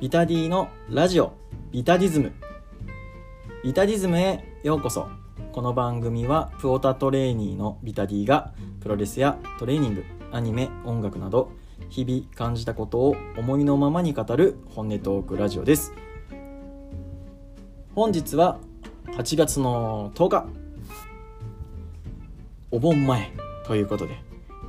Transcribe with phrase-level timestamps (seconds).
[0.00, 1.34] ビタディのラジオ
[1.70, 2.32] ビタディズム。
[3.62, 5.08] ビタディズムへようこそ。
[5.52, 11.52] この番組はプオタトレーニーのビタディがプロレスやトレーニングアニメ音楽など
[11.90, 15.92] 日々感じたことを思いのままに語る本音トークラジオです。
[17.94, 18.58] 本日は
[19.18, 20.46] 8月の10日。
[22.70, 23.32] お盆前
[23.66, 24.14] ということで、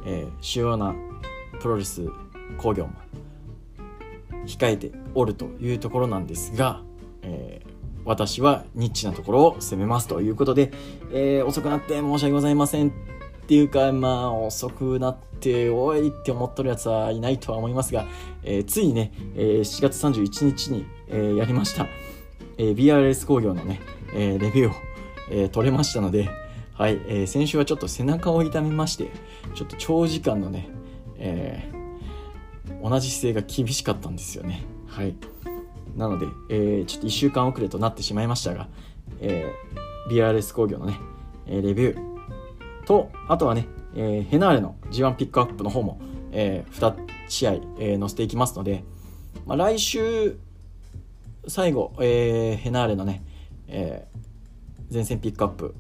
[0.05, 0.93] えー主要な
[1.62, 2.05] プロレス
[2.57, 3.10] 興行も
[4.45, 6.82] 控えておるというところなんですが、
[7.23, 7.72] えー
[8.04, 10.72] 私はニッチなところを攻めますということで、
[11.12, 12.91] えー遅くなって申し訳ございませんっ
[13.48, 18.08] ていうかまあ遅くなっておいって思っとるやつはいないとは思いますが、
[18.44, 21.85] えーついね、えー7月31日に、えーやりました、
[22.58, 23.82] えー BRS 工業のね、
[24.13, 24.73] えーレビューを、
[25.30, 26.30] えー取れましたので、
[26.73, 29.12] はい、えー先週はちょっと背中を痛めまして、
[29.54, 30.70] ちょっと長時間のね、
[31.18, 31.80] えー
[32.82, 34.63] 同じ姿勢が厳しかったんですよね。
[34.87, 35.15] はい。
[35.96, 38.68] なので、えーちょっと1週間遅れとなってしまいましたが、
[39.20, 40.99] えー BRS 工業のね、
[41.48, 45.99] えレビューと、あとはね、えヘナーレの G1 ピックアップの方も、
[46.32, 46.96] え2
[47.27, 48.84] 試合、えー載せていきますので、
[49.46, 50.37] まあ、来週、
[51.48, 53.24] 最後、えヘナーレのね、
[53.68, 54.07] え
[54.91, 55.74] 前線ピックアップ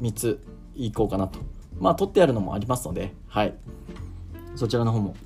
[0.00, 0.40] 3つ
[0.76, 1.38] いこうかなと。
[1.78, 3.54] まあ、取ってあるのもありますので、はい。
[4.54, 5.16] そちらの方も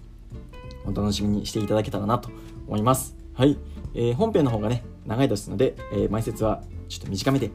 [0.89, 2.31] お楽しみにしていただけたらなと
[2.67, 3.17] 思います。
[3.35, 3.59] はい。
[3.95, 7.51] えー本編の方がね、長いですので、えー前説はちょっと短めで、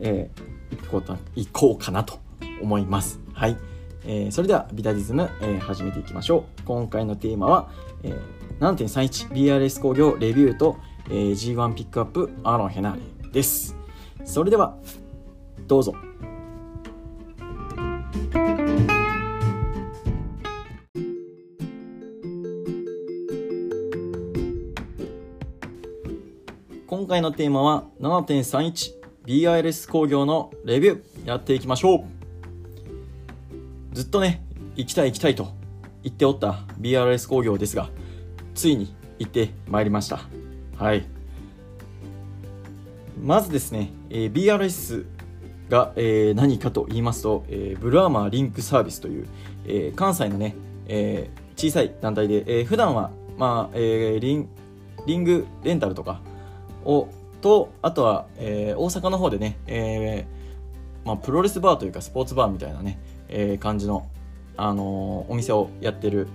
[0.00, 2.18] えー、いこうと、いこうかなと
[2.62, 3.20] 思います。
[3.32, 3.56] はい。
[4.04, 6.62] えーそれでは、ビタディズム、えー始めていきましょう。
[6.64, 7.70] 今回のテーマは、
[8.02, 8.18] えー
[8.60, 10.76] 7.31BRS 工業レビューと、
[11.08, 13.76] えー G1 ピックアップアロン・ヘナーレです。
[14.24, 14.76] それでは、
[15.66, 15.94] どうぞ。
[27.10, 32.04] 回のテーマは 7.31BRS 工業のレビューやっていきましょう。
[33.92, 34.44] ずっとね
[34.76, 35.48] 行きたい行きたいと
[36.04, 37.90] 言っておった BRS 工業ですが
[38.54, 40.20] ついに行ってまいりました。
[40.76, 41.04] はい。
[43.20, 45.04] まずですね、えー BRS
[45.68, 49.26] が、えー何かと言いますと、えーブルアーマーリンクサービスという、
[49.66, 50.54] えー関西のね、
[50.86, 54.48] えー小さい団体で、えー普段は、まあえーリン
[55.06, 56.20] リングレンタルとか
[56.84, 57.08] を
[57.40, 62.98] とあとは、えー大阪の方でね、えーまあ、プロレスバーというかスポーツバーみたいなね、
[63.28, 64.08] えー感じの、
[64.56, 66.28] あのお店をやってる、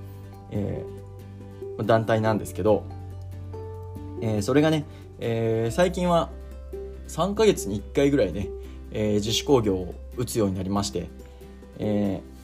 [0.51, 2.83] えー団体なんですけど、
[4.22, 4.85] えーそれがね、
[5.19, 6.29] えー最近は
[7.07, 8.50] 3ヶ月に1回ぐらいね、
[8.91, 11.07] えー自主興行を打つようになりまして、
[11.79, 12.35] えー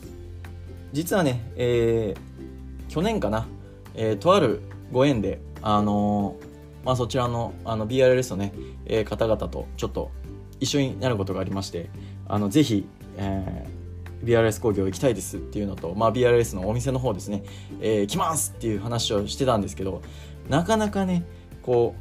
[0.93, 3.47] 実はね、えー去年かな、
[3.95, 6.50] えーとあるご縁で、あのー
[6.83, 8.53] まあ、そちらのあの BRS のね、
[8.85, 10.11] えー方々とちょっと
[10.59, 11.89] 一緒になることがありまして
[12.27, 12.87] あのぜひ、
[13.17, 13.81] えー
[14.21, 17.43] BRS 工業行きたいですっていうのと、まあ、BRS のお店の方ですね、
[17.81, 20.01] えー来ますっていう話をしてたんですけど
[20.47, 21.23] なかなかね
[21.63, 21.95] こ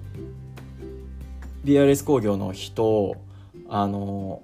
[1.64, 3.16] う BRS 工業の人を
[3.68, 4.42] あの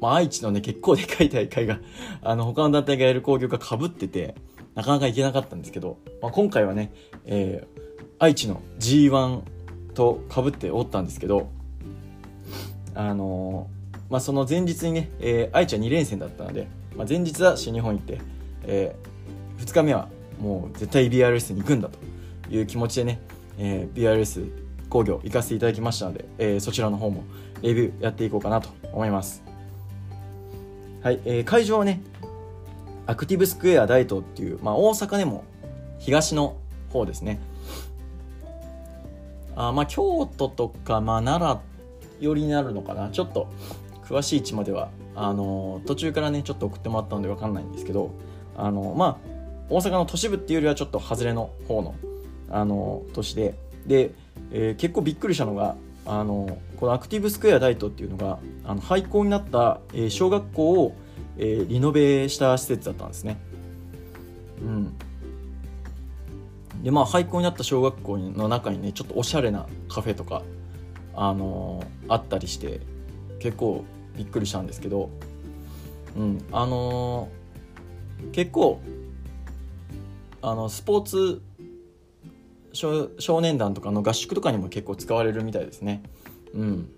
[0.00, 1.80] まあ、愛知のね結構でかい大会が
[2.22, 4.34] あの他の団体がやる興行がかぶってて
[4.74, 6.92] なかなか行けなかったんですけど、まあ、今回はね、
[7.24, 7.75] えー
[8.18, 9.42] 愛知の G1
[9.94, 11.48] とかぶっておったんですけど
[12.94, 13.76] あのー
[14.08, 18.20] まあ、その前日にね、えー愛知は2連戦だったので、まあ、前日は新日本行って、
[18.62, 18.94] え
[19.58, 20.08] 2日目は
[20.40, 21.98] もう絶対 BRS に行くんだと
[22.48, 23.20] いう気持ちでね、
[23.58, 24.50] えー BRS
[24.88, 27.24] 工業行かせていただきましたので、えーそちらの方も
[27.62, 29.42] レビューやっていこうかなと思います。
[31.02, 32.00] はい、えー会場はね、
[33.06, 35.44] アクティブスクエア大東っていう、まあ、大阪でも
[35.98, 36.56] 東の
[36.92, 37.40] 方ですね。
[39.56, 41.60] あまあ、京都とか、まあ、奈
[42.20, 43.08] 良寄りになるのかな。
[43.10, 43.48] ちょっと
[44.04, 48.10] 詳しい位置までは、あの途中からね、ちょっと送ってもらったのでわかんないんですけど、
[48.56, 49.16] あのまあ、
[49.68, 51.94] 大阪の都市部っていうよりはちょっと外れの方の、
[52.50, 53.54] あの都市で、
[53.86, 54.12] で、
[54.52, 60.94] えー結構びっくりしたのが、あのこのアクティブスクエア大東っていうのがあの廃校になった、えー小学校を、
[61.38, 63.38] えーリノベした施設だったんですね。
[64.60, 64.94] うん、
[66.86, 70.42] でまあ廃校になった小学校の中にねちょっとおしゃれなカフェとか、
[71.16, 72.78] あのーあったりして
[73.40, 73.84] 結構
[74.16, 75.10] びっくりしたんですけど、
[76.16, 78.80] うん、あのー結構
[80.40, 81.42] あのスポーツ
[83.18, 86.04] 少年団とかの合宿とかにも結構使われるみたいですね。
[86.54, 86.88] うん、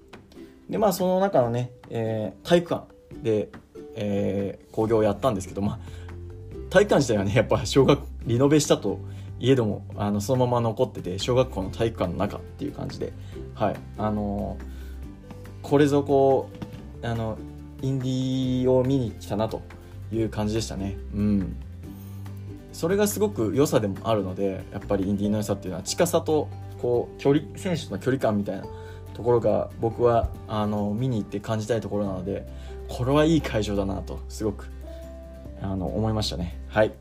[0.68, 2.88] でまあその中のね、えー体育館
[3.22, 3.48] で、
[3.94, 5.78] えー、工業をやったんですけど、まあ、
[6.68, 9.00] 体育館自体はねやっぱ小学リノベしたと
[9.40, 13.12] 家でもあのそのまま残ってて小学校の体育館の中っていう感じで。
[13.54, 13.76] はい。
[13.96, 16.48] あのー、これぞこ
[17.02, 17.38] うあの
[17.82, 19.62] インディーを見に来たなと
[20.12, 20.96] いう感じでしたね。
[21.14, 21.56] うん。
[22.72, 26.48] それがすごく良さでもあるのでやっぱりインディーの良さっていうのは近さと
[26.80, 28.64] こう距離選手との距離感みたいな
[29.14, 32.46] ところが僕はあの見に行って感じたいところなので
[32.88, 34.70] これはいい会場だなとすごく
[35.60, 36.56] あの思いましたね。
[36.68, 36.92] はい。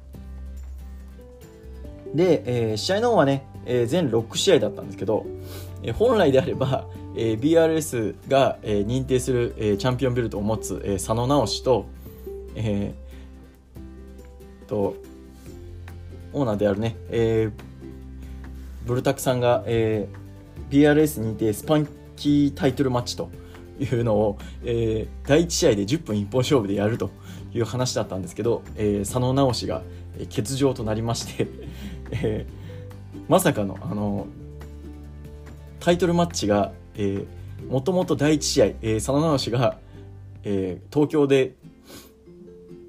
[2.13, 5.25] で、えー、試合の方はね、えー、全6試合だったんですけど、
[5.83, 11.85] えー、本来であれば、えー、BRS が、えー、認定する、えー、チャンピオンベルトを持つ、えー、佐野直しと,、
[12.55, 14.95] えー、と
[16.33, 17.51] オーナーであるね、えー、
[18.85, 23.29] ブルタクさんが、えー、BRS 認定スパンキータイトルマッチと
[23.79, 27.11] いうのを、えー、第1試合で10分一本勝負でやると
[27.53, 29.81] いう話だったんですけど、えー、佐野直しが
[30.35, 31.47] 欠場となりまして
[32.11, 34.27] えー、まさかの、あの
[35.79, 39.77] タイトルマッチが、えー、もともと第1試合、えー、佐野直しが、
[40.43, 41.55] えー、東京で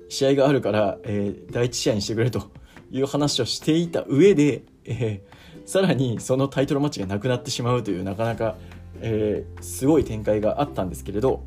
[0.08, 2.50] 試合があるから、えー、第1試合にしてくれと
[2.90, 8.56] いう話をしていた上で、えー、さらにそのタイトルマッチがなくなってしまうというなかなか、
[9.00, 11.44] えー、すごい展開があったんですけれど、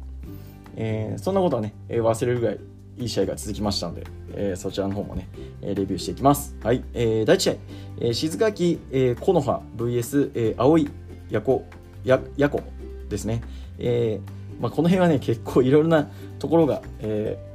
[0.76, 2.60] えー、そんなことはね、えー、忘れるぐらい
[2.98, 5.28] いい試合が続きましたので、えー、そちらの方もね、
[5.62, 6.56] レビューしていきます。
[6.64, 7.54] はい、えー、第1試合、
[8.00, 10.90] えー、静垣、えー、木の葉 VS、えー、青い
[11.30, 11.66] やこ、
[12.04, 12.62] や、やこ
[13.10, 13.42] ですね。
[13.80, 16.08] えーまあ、この辺はね、結構いろいろな
[16.38, 17.52] ところが、えー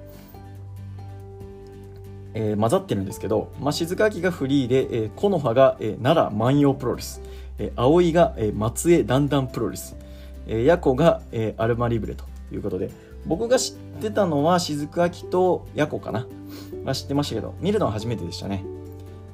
[2.35, 7.23] えー、混ざってるんですけど、まあ、静垣がフリーで、えー、木の葉が、えー、奈良万葉プロレス、
[7.59, 9.97] えー、葵が、えー、松江だんだんプロレス、
[10.49, 12.91] えー、ヤコが、えー、アルマリブレということで、
[13.27, 16.27] 僕が知ってたのは雫秋とヤコかな。
[16.85, 18.65] まあ、知ってましたけど、見るのは初めてでしたね。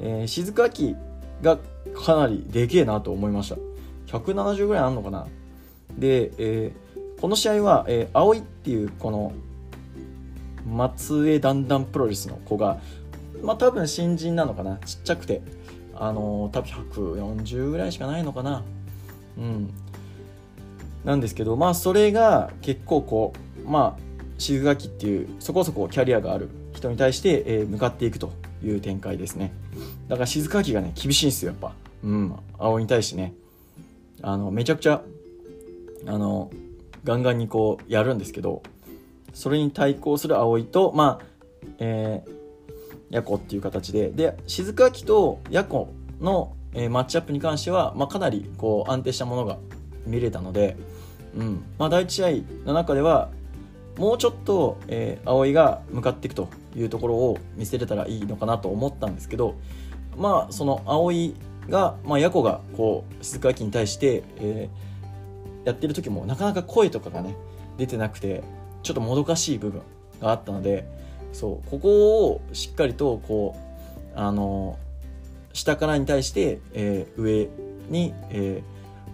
[0.01, 0.97] えー、雫秋
[1.43, 1.59] が
[1.95, 3.57] かなりでけえなと思いました。
[4.19, 5.27] 170ぐらいあんのかな。
[5.99, 9.33] で、えー、この試合は、えー、葵っていうこの
[10.67, 12.81] 松江だんだんプロレスの子が、
[13.43, 14.79] まあ多分新人なのかな。
[14.79, 15.43] ちっちゃくて。
[15.95, 18.65] あのー、多分140ぐらいしかないのかな。
[19.39, 19.71] うん。
[21.05, 28.33] なんですけど、まあそれが結構こう、まあ、静垣っていうそこそこキャリアがある人に対して、えー、向かっていくと
[28.65, 29.53] いう展開ですね。
[30.09, 31.73] だから静垣がね、厳しいんですよ、やっぱ。
[32.05, 33.35] うん、青に対してね。
[34.23, 35.03] あの、めちゃくちゃ、
[36.07, 36.51] あの、
[37.05, 38.63] ガンガンにこうやるんですけど、
[39.35, 41.27] それに対抗する葵と、まあ、
[41.79, 42.31] えー、
[43.11, 49.59] ヤコっていう形で、で、静垣とヤコの、えー、マッチアップに関しては、まあ、かなりこう安定したものが
[50.07, 50.77] 見れたので、
[51.37, 53.31] うんまあ、第1試合の中では
[53.97, 59.55] もうちょっと、えー、葵が向かっていくというところを見せれたらいいのかなと思ったんですけど
[60.17, 61.35] まあその葵
[61.69, 67.37] が、まあ、ヤコがこう鈴鹿に対して、えー、やってる時もなかなか声とかがね
[67.79, 68.43] 出てなくて
[68.83, 69.83] ちょっともどかしい部分
[70.21, 70.87] があったので
[71.33, 73.57] そうここをしっかりとこ
[74.15, 74.79] うあの
[75.53, 77.49] 下からに対して、えー、上
[77.89, 78.63] に、え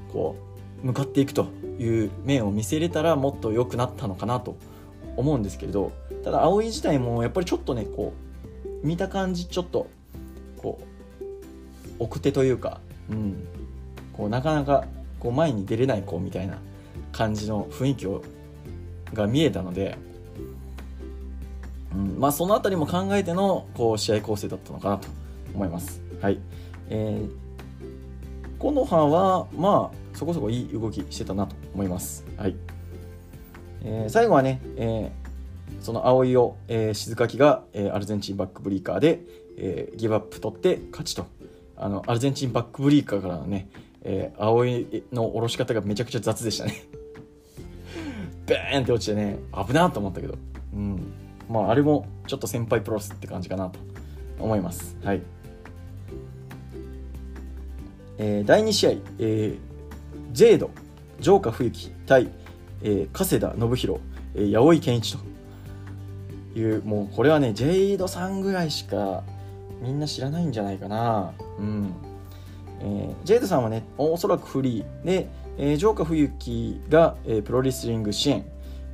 [0.09, 0.37] ー、こ
[0.83, 1.49] う向かっていくと
[1.79, 4.57] いう面を見せれたらもっと良くなったのかなと
[5.19, 5.93] 思うんですけれど
[6.23, 8.15] ただ葵自体もやっぱりちょっとねこ
[8.83, 9.89] う見た感じちょっと
[10.57, 11.25] こう
[11.99, 13.47] 奥手というか、うん、
[14.13, 14.85] こうなかなか
[15.19, 16.59] こう前に出れない子みたいな
[17.11, 18.23] 感じの雰囲気を
[19.13, 19.99] が見えたので、
[21.93, 25.09] うんまあ、その辺りも考えてのこう試合構成だったのかなと
[25.55, 26.01] 思います。
[26.21, 26.39] はい
[26.91, 32.25] えー、この葉は、まあ、そこそこいい動きしてたなと思います。
[32.37, 32.55] はい
[33.83, 39.21] えー、最後はね、えー、その葵を、えー、静垣が、えー、アルゼンチンバックブリーカーで、
[39.57, 41.27] えー、ギブアップ取って勝ちと。
[41.81, 43.69] あのアルゼンチンバックブリーカーからのね、
[44.03, 46.83] えー、葵の下ろし方がめちゃくちゃ雑でしたね。
[48.47, 50.35] ベーンって落ちてね危なと思ったけど、
[50.75, 51.13] うん、
[51.49, 53.79] まああれもちょっと先輩プロスって感じかなと。
[54.41, 54.97] 思います。
[55.03, 55.23] はい。
[58.19, 59.59] えー、第2試合、えー、
[60.33, 60.71] ジェイド、
[61.21, 62.31] 城下冬樹対、
[62.83, 64.01] えー、加世田信弘、
[64.35, 65.17] えー、八百健一
[66.55, 69.23] という、もうこれはね、ジェイドさんぐらいしか
[69.81, 71.33] みんな知らないんじゃないかな。
[71.59, 71.95] うん。
[72.81, 78.45] えー、ジェイドさんはね、おそらくフリーで、えー、城下冬樹が、えー、プロレスリング支援、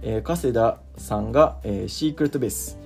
[0.02, 2.78] えー、加世田さんが、えー、シークレットベース、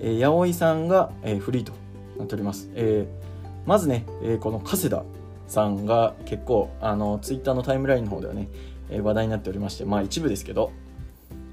[0.00, 1.72] えー、八百さんが、えー、フリーと
[2.18, 2.70] なっております。
[2.74, 5.02] えー、まずね、えー、この加世田
[5.46, 8.48] さんが結構あのツイッターのタイムラインの方ではね、
[8.90, 10.72] え、話題になっておりましてまあ一部ですけど、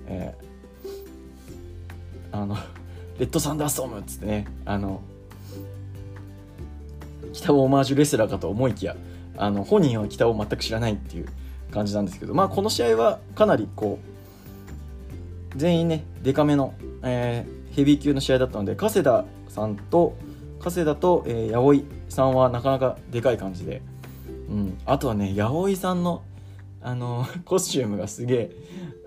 [0.07, 2.55] えー、あの
[3.19, 5.01] レッドサンダーストームっつってねあの
[7.31, 8.95] 北尾オマージュレスラーかと思いきや
[9.37, 11.25] あの本人は北尾全く知らないっていう
[11.71, 20.15] 感じなんですけど、まあ、この試合はかなりこう全員ねデカめの、えー、ヘビー級の試合だったので加世田さんと
[20.59, 23.81] 加世田と、えー、八百井さんはなかなかでかい感じで、
[24.49, 26.23] うん、あとはね八百井さんの
[26.83, 28.51] あの コスチュームがすげえ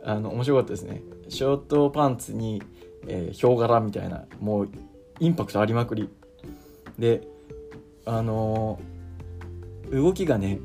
[0.04, 1.02] あの面白かったですね。
[1.28, 2.62] ショートパンツに、
[3.06, 4.68] えー、ヒョウ柄みたいなもう
[5.21, 6.09] インパクトありまくり。
[6.99, 7.28] で
[8.06, 8.80] あの、
[9.92, 10.61] 動きがね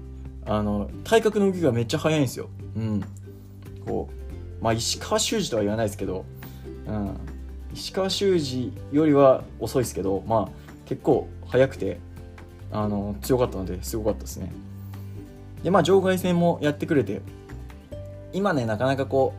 [0.45, 2.49] あの体格の動きがめっちゃ速いんですよ。
[2.75, 3.01] うん。
[3.85, 6.25] こうまあ石川修司とは言わないですけど、
[6.87, 7.17] うん、
[7.73, 10.49] 石川修司よりは遅いですけどまあ
[10.85, 11.99] 結構速くて
[12.71, 14.53] あの強かったのですごかったですね。
[15.63, 17.21] でまあ場外戦もやってくれて
[18.33, 19.33] 今ねなかなかこ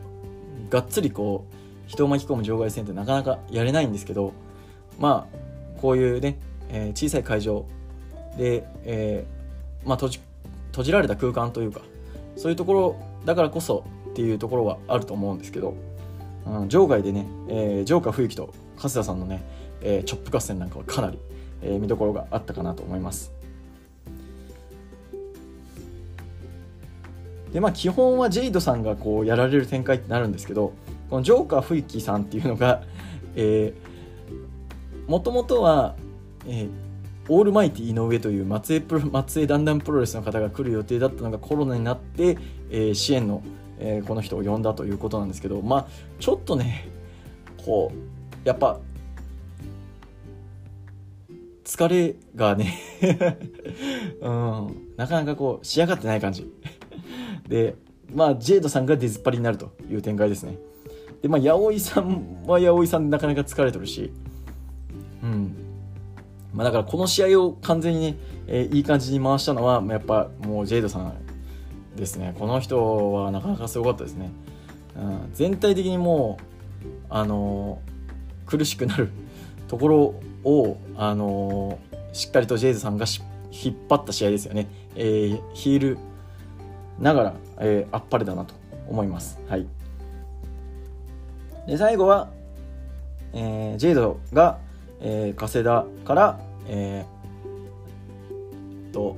[0.69, 1.53] うがっつりこう
[1.87, 4.33] 人を巻き込む場外戦ってなかなかやれないんですけど
[4.99, 6.39] まあこういうね、
[6.69, 7.65] えー、小さい会場
[8.37, 10.19] で、えー、まあ閉じ
[10.71, 11.81] 閉じられた空間というか
[12.35, 15.75] そういうところだからこそっていうところはあると思うんですけど、
[16.45, 19.43] うん、場外でね、えー、ジョーカー冬樹と春日さんのね、
[19.81, 21.19] えー、チョップ合戦なんかはかなり、
[21.61, 23.31] えー、見どころがあったかなと思います。
[27.53, 30.73] でまあ基本はジェイドさんがこうやられる展開ってなるんですけど
[31.09, 32.81] このジョーカー冬樹さんっていうのが
[35.07, 35.95] もともとは、
[36.47, 36.69] えー、
[37.29, 42.37] オールマイティ井上という松江プロ松江ダンダンプロレスの方が来る予定だったのがコロナになって、
[42.71, 43.43] えー、支援の、
[43.79, 45.87] えー、この人を呼んだということなんですけどまあ
[46.19, 46.87] ちょっとね
[47.63, 48.79] こうやっぱ
[51.63, 52.73] 疲れがね
[54.21, 56.51] うん、なかなかこう仕上がってない感じ。
[57.47, 57.75] で
[58.13, 60.57] まあジェイドさんが出ずっぱりになるという展開ですね。
[61.21, 64.11] でまあ八百さんは八百さんでなかなか疲れてるし
[65.23, 65.55] うん。
[66.53, 71.13] まあ、だからこの試合を完全にね、えー、いい感じに回したのはやっぱもうジェイドさん
[71.95, 72.35] ですね。
[72.37, 74.31] この人はなかなかすごかったですね、
[74.95, 76.43] うん、全体的にもう
[77.09, 79.09] あのー、苦しくなる
[79.67, 83.05] ところをあのー、しっかりとジェイドさんが
[83.51, 85.97] 引っ張った試合ですよね、えー、ヒール
[86.99, 88.53] ながら、えー、あっぱれだなと
[88.87, 89.39] 思います。
[89.47, 89.67] はい。
[91.67, 92.29] で最後は、
[93.33, 94.59] えー、ジェイドが
[95.05, 99.17] えー、加世田から、えー、と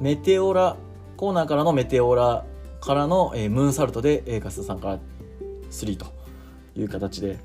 [0.00, 0.76] メテオラ
[1.16, 2.44] コーナーからのメテオラ
[2.80, 4.98] からの、えー、ムーンサルトで、えー、加瀬田さんから
[5.70, 6.06] 3と
[6.76, 7.38] いう形で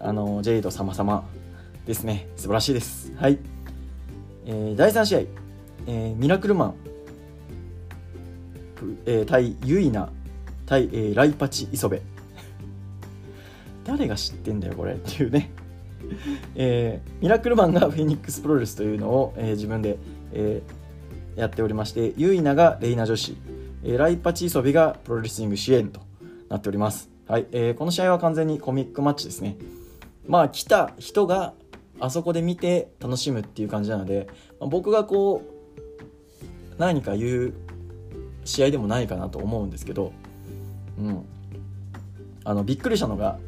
[0.00, 1.28] あのジェイド様々
[1.86, 2.26] ですね。
[2.36, 3.12] 素晴らしいです。
[3.16, 3.38] はい、
[4.46, 6.74] えー、第3試合、えー、ミラクルマン、
[9.06, 10.10] えー、対ユイナ
[10.66, 12.00] 対、えー、ライパチ磯部
[13.84, 14.94] 誰が知ってんだよこれ。
[14.94, 15.50] っていうね。
[16.54, 19.98] えー、ミラクルマンがフェニックスプロレスというのを、えー、自分で、
[20.32, 23.36] えー、やっておりましてユイナがレイナ女子、
[23.84, 26.00] えー、ライパチーソビがプロレスリング支援と
[26.48, 27.46] なっております、はい。
[27.52, 29.56] えー、この試合は完全にコミックマッチですね。
[30.26, 31.54] まあ来た人が
[32.00, 34.28] あそこで見て楽しむっていう感じなので、
[34.60, 37.54] まあ、僕がこう何か言う
[38.46, 40.12] 試合でもないかなと思うんですけど、
[40.98, 41.24] うん、
[42.44, 43.38] あのびっくりしたのが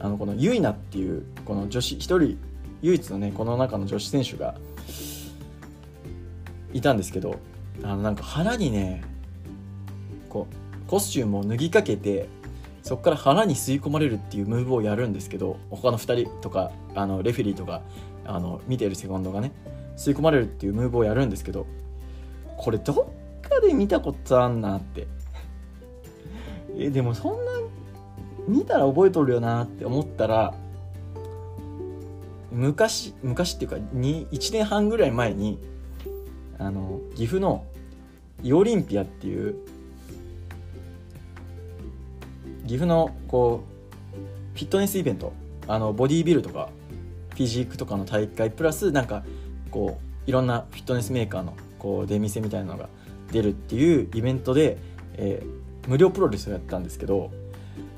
[0.00, 2.38] あのこのユイナっていうこの女子1人
[2.82, 4.54] 唯一のねこの中の女子選手が
[6.72, 7.38] いたんですけど
[7.82, 9.02] あのなんか腹にね
[10.28, 12.28] こうコスチュームを脱ぎかけて
[12.82, 17.82] そこから腹に吸い込まれるっていうムーブをやるんですけど他の2人とかあのレフェリーとか
[18.24, 19.52] あの見てるセコンドがね
[19.96, 21.66] 吸い込まれるっていうムーブをやるんですけど
[22.56, 25.06] これどっかで見たことあんなって。
[26.78, 27.52] えでもそんな
[28.46, 30.54] 見たら覚えとるよなって思ったら
[32.50, 35.58] 昔昔っていうか1年半ぐらい前に
[36.58, 37.64] あの岐阜の
[38.42, 39.56] イオリンピアっていう
[42.66, 45.32] 岐阜のこうフィットネスイベント
[45.66, 46.70] あのボディービルとか
[47.30, 49.24] フィジークとかの大会プラスなんか
[49.70, 52.88] こういろんなフィットネスメーカーのこう出店みたいなのが
[53.32, 54.78] 出るっていうイベントで、
[55.14, 57.30] えー、無料プロレスをやったんですけど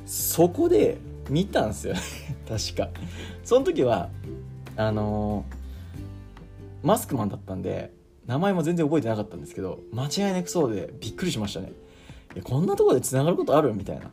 [0.06, 2.00] そこで見たんすよね。
[2.48, 2.88] 確か。
[3.44, 4.08] その時は
[4.76, 7.92] あのー、マスクマンだったんで
[8.26, 11.72] 名前も全然覚えてなかったんですけど間違いなくそうでびっくりしましたね。
[12.34, 14.10] いやこんなとこでつながることあるみたいな。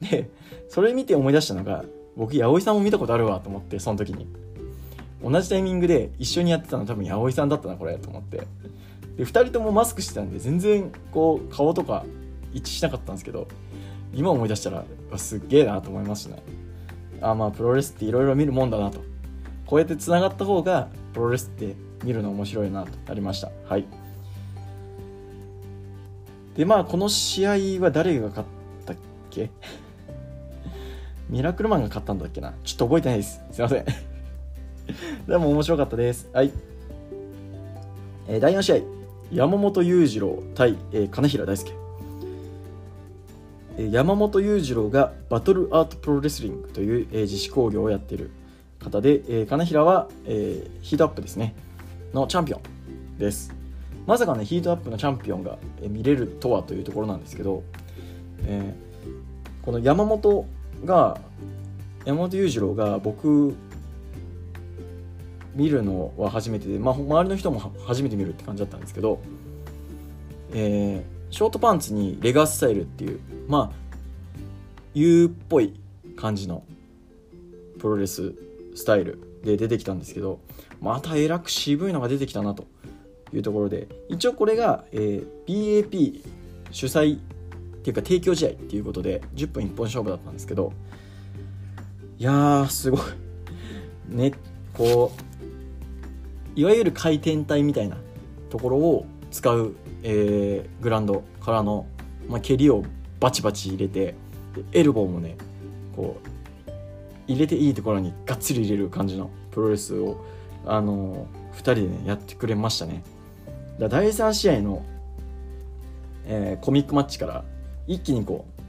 [0.00, 0.30] で
[0.68, 1.84] それ見て思い出したのが
[2.16, 4.26] 僕八百さんも見たことあるわと思ってその時に。
[5.22, 8.46] 同じタイミングで一緒にやってたの多分八百さんだったなこれと思って。
[9.16, 12.04] で2人ともマスクしてたんで全然こう顔とか
[12.52, 13.46] 一致しなかったんですけど
[14.14, 14.84] 今思い出したら
[15.16, 16.42] すっげえなと思いましたね。
[17.20, 19.00] あまあプロレスっていろいろ見るもんだなと。
[19.66, 23.50] こうやってつながった方がプロレスって見るの面白いなとなりました。
[23.66, 23.86] はい。
[26.56, 27.50] でまあこの試合
[27.82, 28.48] は誰が勝っ
[28.84, 28.96] たっ
[29.30, 29.50] け？
[31.30, 32.52] ミラクルマンが勝ったんだっけな？
[32.64, 33.40] ちょっと覚えてないです。
[33.50, 33.84] すいません。
[35.26, 36.28] でも面白かったです。
[36.34, 36.52] はい、
[38.28, 39.01] え、第4試合。
[39.32, 41.72] 山本裕次郎対、えー、金平大輔。
[43.90, 48.30] 山本裕次郎がバトルアートプロレスリングという、えー、自主工業をやっている
[48.78, 51.54] 方で、えー、金平は、えー、ヒートアップですね
[52.12, 53.54] のチャンピオンです。
[54.06, 57.62] まさかねヒートアップのチャンピオンが見れるとはというところなんですけど、
[58.44, 60.44] えー、この山本
[60.84, 61.18] が
[62.04, 63.54] 山本裕次郎が僕
[65.54, 69.20] 見るのは初めてで、まあ、周りの人も初めて見るって感じだったんですけど、
[70.52, 73.82] えー、ショートパンツにレガースタイルっていうまあ
[74.94, 75.74] U っぽい
[76.16, 76.64] 感じの
[77.78, 78.34] プロレス
[78.74, 80.40] スタイルで出てきたんですけど
[80.80, 82.66] またえらく渋いのが出てきたなと
[83.32, 86.22] いうところで一応これが、えー、BAP
[86.70, 87.18] 主催っ
[87.82, 90.72] ていうか提供試合っていうことで10分一本勝負だったんですけど
[92.18, 93.00] いやーすごい。
[94.08, 94.32] ね
[94.74, 95.31] こう
[96.54, 97.96] いわゆる回転体みたいな
[98.50, 101.86] ところを使う、えー、グラウンドからの、
[102.28, 102.84] まあ、蹴りを
[103.20, 104.14] バチバチ入れて
[104.72, 105.36] エルボーもね
[105.96, 106.70] こう
[107.26, 110.24] 入れていいところにがっつり入れる感じのプロレスを
[110.66, 113.02] あの2人でねやってくれましたね。
[113.78, 114.84] だ第3試合の、
[116.26, 117.44] えー、コミックマッチから
[117.86, 118.62] 一気にこう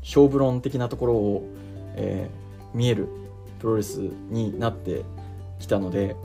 [0.00, 1.48] 勝負論的なところを、
[1.94, 3.08] えー、見える
[3.58, 3.98] プロレス
[4.30, 5.02] になって
[5.58, 6.16] きたので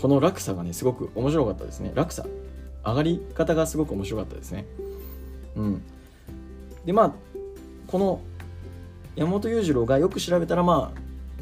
[0.00, 1.92] この落差がねすごく面白かったですね。
[1.94, 2.26] 落差。
[2.84, 4.64] 上がり方がすごく面白かったですね。
[5.56, 5.82] うん。
[6.84, 7.12] でまあ
[7.86, 8.20] この
[9.16, 10.92] 山本裕次郎がよく調べたらま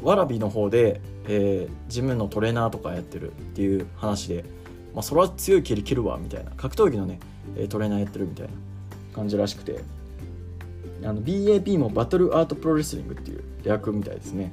[0.03, 4.43] あわらびの方で、えー、ジムのトレーナーとかやってるっていう話で、
[4.93, 6.51] まあ、それは強い蹴り蹴るわみたいな。
[6.51, 7.19] 格闘技のね
[7.69, 8.53] トレーナーやってるみたいな
[9.13, 9.79] 感じらしくて。
[11.01, 14.51] あの BAP もバトルアートプロレスリングっていう略みたいですね、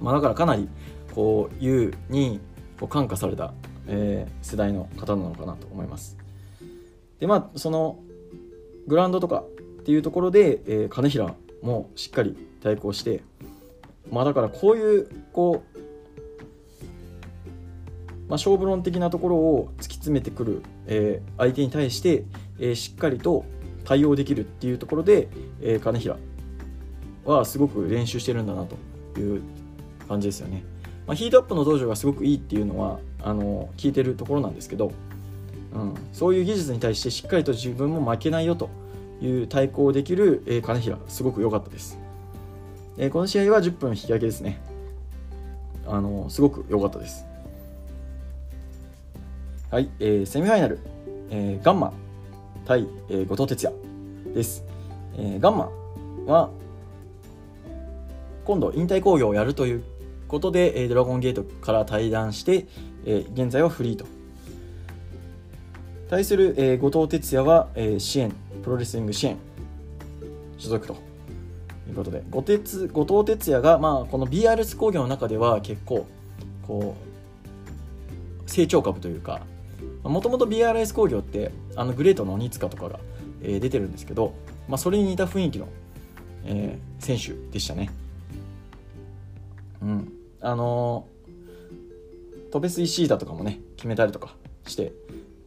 [0.00, 0.68] まあ、だからかなり
[1.12, 2.38] こう U に
[2.80, 3.52] こう感化された、
[3.86, 6.16] えー、世代の方なのかなと思います
[7.20, 7.98] でまあその
[8.86, 9.44] グラウンドとか
[9.80, 13.22] っていうところで、えー、金平もしっかり対抗して
[14.10, 15.86] まあだからこういうこう、まあ、
[18.32, 22.24] 勝負論的なところを突き詰めてくる、えー、相手に対して、
[22.58, 23.44] えー、しっかりと
[23.84, 25.28] 対応できるっていうところで、
[25.60, 26.16] えー、金平
[27.26, 29.42] はすごく練習してるんだなという
[30.08, 30.64] 感じですよね。
[31.06, 34.92] まあ、ヒートアップの道場がすごくいいっていうのはあの聞いてるところなんですけど、
[35.74, 38.70] うん、そういう技術に対してしっかりと自分も負けないよと
[39.20, 41.98] いう対抗できる、えー、金平すごく良かったです。
[42.98, 44.60] えー、この試合は10分引き分けですね。
[45.86, 47.24] あのすごく良かったです。
[49.70, 50.80] はい、えー、セミファイナル、
[51.30, 51.92] えー、ガンマ
[52.66, 54.64] 対、えー、後藤哲也です。
[55.16, 55.70] えー、ガンマ
[56.26, 56.50] は
[58.44, 59.84] 今度引退興行をやるという
[60.30, 62.66] ことで、えー、ドラゴンゲートから退団して、
[63.04, 64.06] えー、現在はフリーと。
[66.08, 69.36] 対する、えー、後藤哲也は、えー、支援、プロレスリング支援
[70.58, 71.10] 所属と。
[71.90, 76.06] いうことで後鉄後藤哲也が、まあ、この BRS 工業の中では結構
[76.66, 76.96] こ
[78.46, 79.40] う成長株というか
[80.02, 83.00] もともと BRS 工業ってあのグレートの鬼塚とかが、
[83.42, 84.34] えー、出てるんですけど、
[84.68, 85.68] まあ、それに似た雰囲気の、
[86.44, 87.90] えー、選手でしたね。
[89.82, 94.92] うん、あのー、トベスイシーダとかもね決めたりとかして、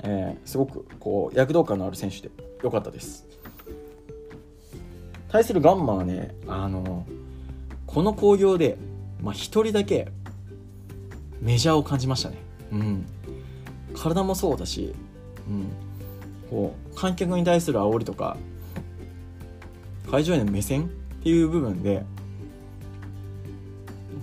[0.03, 2.29] えー、すごくこう躍動感のある選手で
[2.63, 3.25] 良かったです。
[5.29, 7.05] 対するガンマはねあの
[7.87, 8.77] この興行で
[9.23, 10.09] まあ、1人だけ
[11.39, 12.37] メジャーを感じましたね。
[12.73, 13.05] うん。
[13.95, 14.93] 体もそうだし、
[15.47, 15.71] うん、
[16.49, 18.37] こう観客に対する煽りとか
[20.09, 20.87] 会場への目線っ
[21.23, 22.03] ていう部分で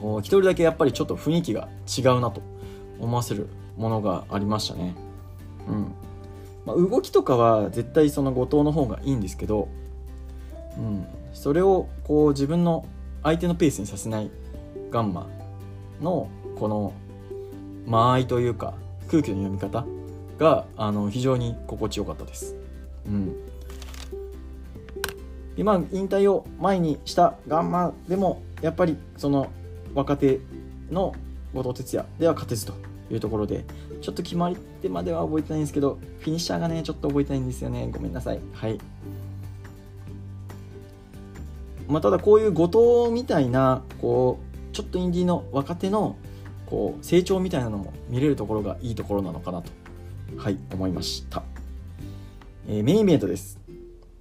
[0.01, 2.43] こう1人だけやっぱりちょっと雰囲気が違うなと
[2.99, 4.95] 思わせるものがありましたね。
[5.69, 5.93] うん。
[6.67, 9.69] まあ、動きとかは絶対その後藤の方がいいんですけど
[10.79, 12.87] うん、それをこう自分の
[13.23, 14.31] 相手のペースにさせない
[14.91, 15.29] ガンマ
[16.01, 16.93] のこの
[17.87, 18.75] 間合いというか
[19.09, 19.85] 空気の読み方
[20.39, 22.57] があの非常に心地よかったです。
[23.07, 23.35] うん、
[25.57, 29.51] 今引退を前にしたガンマでもやっぱりその
[29.95, 30.41] 若手
[30.91, 31.15] の
[31.55, 32.75] 後藤哲也では勝てずと
[33.11, 33.65] いうところで
[34.01, 37.89] ちょっと決まり手までは覚えてないんですけどフィニッシャーがねちょっと覚えてないんですよね。
[37.93, 38.41] ごめんなさい。
[38.55, 38.79] はい。
[41.89, 44.39] まあ、ただこういう後藤みたいなこ
[44.71, 46.17] うちょっとインディーの若手の
[46.67, 49.73] こう成長みたいなのも見れるところがいいところなのかなと。
[50.37, 51.43] はい思いました、
[52.69, 53.59] えー、メインイベントです。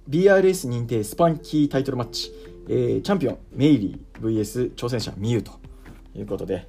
[0.08, 2.32] BRS 認定スパンキータイトルマッチ、
[2.68, 5.59] えー、チャンピオンメイリー VS 挑戦者ミユと。
[6.14, 6.66] いうことで、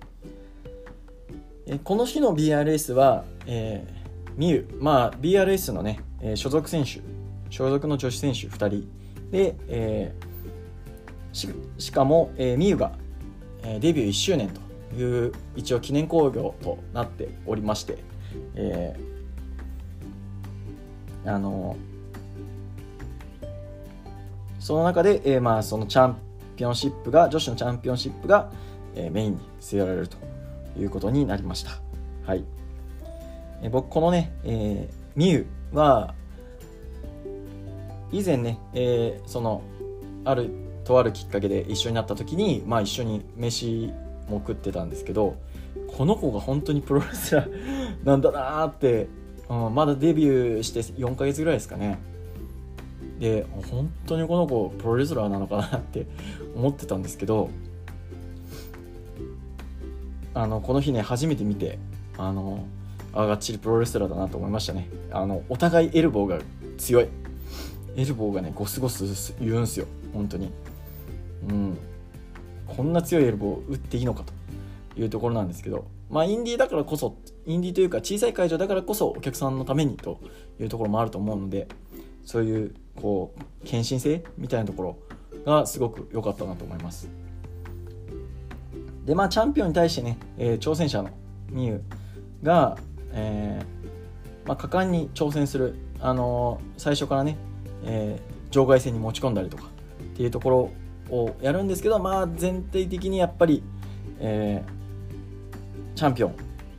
[1.67, 4.67] え、この日の BRS は、えー、ミユ。
[4.79, 7.01] まあ BRS のね、えー、所属選手。
[7.49, 8.87] 所属の女子選手2人。
[9.31, 12.91] で、えー、ししかも、えー、ミユが、
[13.63, 17.97] えー、デビュー1周年という一応記念興行となっておりまして、
[18.55, 21.77] えー、あの
[24.59, 26.17] その中で、えー、まあそのチャン
[26.55, 28.51] ピオンシップが女子のチャンピオンシップが、
[28.95, 30.17] え、メインに据えられると
[30.77, 31.71] いうことになりました。
[32.25, 32.43] はい。
[33.61, 36.13] え、僕このね、えー、ミユは
[38.11, 39.61] 以前ね、えー、その
[40.25, 40.49] ある
[40.83, 43.91] とあるきっかけで一緒になった時に、まあ、一緒に飯
[44.29, 45.37] も食ってたんですけど
[45.87, 47.49] この子が本当にプロレスラー
[48.05, 49.07] なんだなーって、
[49.49, 51.99] うん、まだデビューして4ヶ月ぐらいですかね
[53.19, 56.07] で本当にこの子プロレスラーなのかなって
[56.55, 57.49] 思ってたんですけど
[60.33, 61.77] あのこの日ね初めて見て
[62.17, 62.65] あの
[63.13, 64.89] あがっちりプロレスラーだなと思いましたね。
[65.11, 66.39] あのお互いエルボーが
[66.77, 67.07] 強い。
[67.95, 69.85] エルボーがねゴスゴス言うんすよ。
[70.13, 70.51] 本当に。
[71.49, 71.77] うん。
[72.67, 74.33] こんな強いエルボー打っていいのかと。
[74.97, 75.85] いうところなんですけど。
[76.09, 77.15] まあインディーだからこそ
[77.45, 80.19] インディーというか小さい会場だからこそお客さんのためにと。
[80.61, 81.67] いうところもあると思うので
[82.23, 84.97] そういうこう献身性みたいなところ
[85.45, 87.09] がすごく良かったなと思います。
[89.05, 91.09] でまあチャンピオンに対してね、えー、挑戦者の
[91.49, 91.81] ミユ
[92.43, 92.77] が、
[93.11, 97.37] えーまあ、果敢に挑戦する、あのー、最初からね
[97.83, 99.65] えー、場外戦に持ち込んだりとか
[100.13, 100.71] っていうとこ
[101.09, 103.63] ろをやるんですけど、まあ、全体的にやっぱり、
[104.19, 106.35] えー、チャンピオン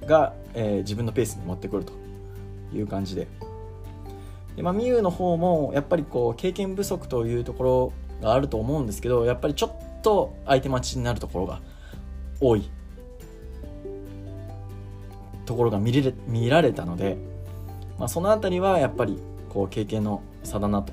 [0.06, 1.92] が、えー、自分のペースに持ってくると
[2.74, 3.26] いう感じで。
[4.56, 11.60] で、まあ、ミュウの方もやっぱりこう経験不足というところがあると思うんですけどやっぱりちょっと相手待ちになるところが
[12.42, 12.68] 多い。
[15.46, 17.16] ところが見れ見られたので、
[17.98, 20.92] まあ、その辺りはやっぱりこう経験の差だなと、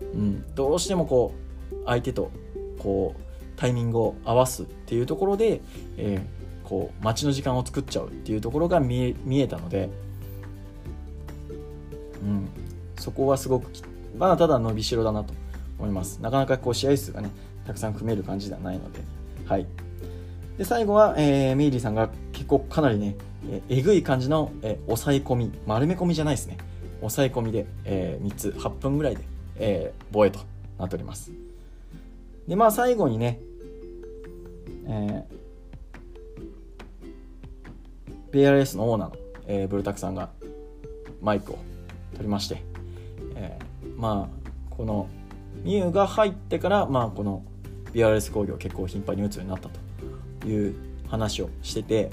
[0.00, 1.34] うん、どうしてもこ
[1.72, 2.30] う相手と
[2.78, 3.20] こう
[3.56, 5.60] タイミングを合わすっていうところで、
[5.96, 9.88] えー、こう待ちの時間を作っちゃうっていうところが見え見えたので、
[12.22, 12.48] うん、
[12.98, 13.70] そこはすごく
[14.18, 15.32] まだただ伸びしろだなと
[15.78, 16.18] 思います。
[16.20, 17.30] なかなかこう試合数がね
[17.66, 19.00] たくさん組める感じではないので。
[19.46, 19.66] はい。
[20.58, 23.16] で最後は、えー、メイリーさんが結構かなりね
[23.50, 26.58] ええぐい感じの、えー、抑え込み丸め込みじゃないですね。
[27.00, 29.24] 抑え込みで、えー、3つ8分ぐらいで、
[29.56, 30.38] えー、防衛と
[30.78, 31.32] なっております。
[32.46, 33.40] でまあ最後にね、
[34.86, 40.30] えー、BRS のオーナーの、えー、ブルタクさんが
[41.20, 41.58] マイクを
[42.12, 42.62] 取りまして、
[43.36, 45.08] えー、まあこの
[45.64, 47.44] ミュウが入ってから、まあ、この
[47.92, 49.81] BRS 工業結構頻繁に打つようになったと。
[50.44, 50.74] いう
[51.08, 52.10] 話をしてて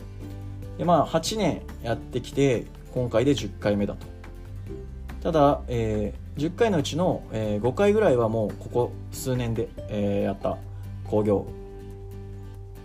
[0.77, 4.07] でまあ8年やってきて今回で10回目だと。
[5.21, 10.57] ただ、えー、10回のうちの、えー、5回ぐらいはもうここ数年で、えー、やった
[11.03, 11.45] 興行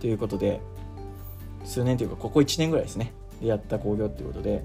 [0.01, 0.59] ということで
[1.63, 3.13] 数年というかここ1年ぐらいですね。
[3.41, 4.63] でやった興行ということで、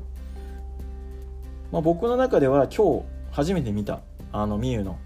[1.70, 4.00] まあ、僕の中では今日初めて見た
[4.32, 4.98] あのミユの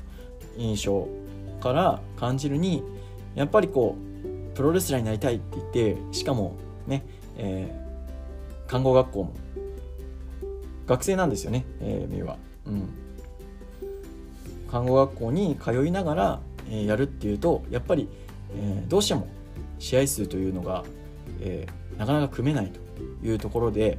[0.57, 1.07] 印象
[1.61, 2.83] から感じるに
[3.35, 4.14] やっぱりこう
[4.55, 7.05] プロレスラーになりたいって言ってしかもね、
[7.37, 9.35] えー、看護学校も
[10.87, 12.37] 学生なんですよね、えー、ミユは。
[12.67, 12.89] うん、
[14.71, 18.09] 看護学校に通いながら、えー、やるっていうとやっぱり、
[18.57, 19.29] えー、どうしても
[19.79, 20.85] 試合数というのが、
[21.41, 22.81] えー、なかなか組めないと
[23.27, 23.99] いうところで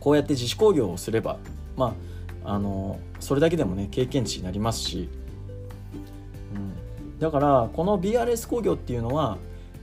[0.00, 1.38] こうやって自主興行をすれば
[1.76, 1.94] ま
[2.44, 5.08] ああのそれだけでもね経験値になりますし、
[7.24, 9.38] だからこの BRS 工業っていうのは、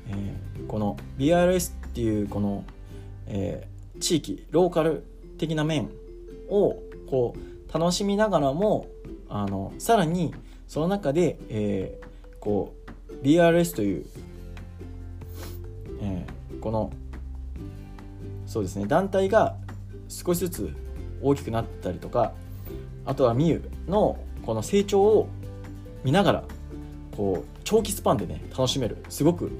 [0.07, 2.63] えー、この BRS っていうこの、
[3.25, 5.03] えー、地域ローカル
[5.39, 5.89] 的な面
[6.49, 6.77] を
[7.09, 8.85] こう楽しみながらも
[9.27, 10.35] あのさらに
[10.67, 12.75] その中で、えー、こ
[13.09, 14.05] う BRS という、
[16.03, 16.93] えー、この
[18.45, 19.55] そうですね団体が
[20.09, 20.75] 少しずつ
[21.23, 22.33] 大きくなったりとか
[23.03, 25.27] あとはミユのこの成長を
[26.03, 26.43] 見ながら
[27.21, 29.51] こう長期スパンでね楽しめるすごく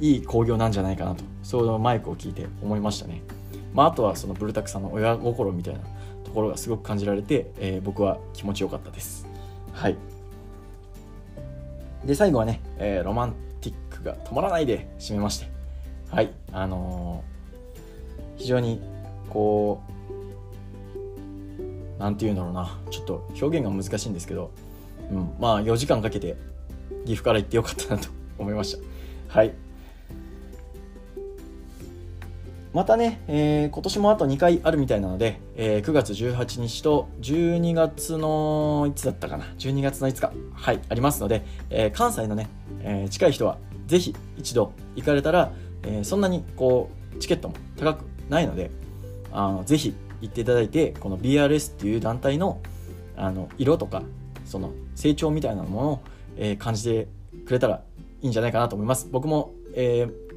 [0.00, 1.22] いい興行なんじゃないかなと。
[1.42, 3.20] そのマイクを聞いて思いましたね、
[3.74, 5.80] まあ、あとはそのブルタクさんの親心みたいな
[6.24, 9.26] ところがすごく感じられて、えー、僕は気持ちよかったです。
[9.74, 9.98] はい。
[12.06, 15.50] で、最後はね、えー、ロマンティックが止まらないで締めまして、
[16.10, 16.32] はい。
[16.52, 18.80] あのー、非常に
[19.28, 19.82] こ
[21.98, 22.78] うなんて言うんだろうな。
[22.90, 24.50] ちょっと表現が難しいんですけど、
[25.10, 26.36] うん、まあ4時間かけて
[27.04, 28.08] 岐阜から行ってよかったなと
[28.38, 28.76] 思いまし
[29.28, 29.38] た。
[29.38, 29.52] はい。
[32.72, 39.44] またね、えー、今年もあと2回あるみたいなので、えー、9月18日と12月のいつだったかな。
[39.58, 42.48] 12月の5日はいありますので、えー、関西のね、
[42.82, 48.70] え近い人はぜひ一度行かれたら、えそんなにこうチケットも高くないので
[49.32, 52.60] あのぜひ行っていただいてこの BRS っていう団体の
[53.16, 54.02] あの色とか
[54.44, 56.00] その成長みたいなものを、
[56.40, 57.08] え感じて
[57.46, 57.82] くれたら
[58.22, 60.30] いいんじゃないかなと思います僕も、えー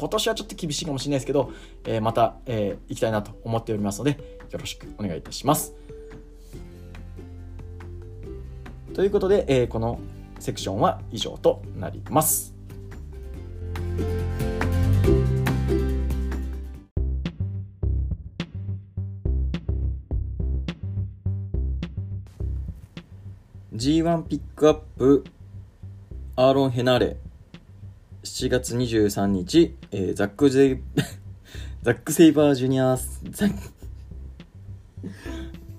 [0.00, 1.52] 今年はちょっと厳しいかもしれないですけど、
[1.84, 4.12] えー、また、えー、行きたいなと思っておりますので、
[4.50, 5.74] よろしくお願いいたします。
[8.94, 10.00] ということで、えー、この
[10.38, 12.54] セクションは以上となります。
[23.80, 25.24] G1 ピックアップ
[26.36, 27.16] アーロン・ヘナーレ
[28.24, 30.76] 7月23日、えー、ザック・ゼイ
[31.80, 32.98] ザック・セイバージュニア